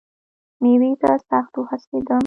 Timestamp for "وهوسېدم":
1.55-2.19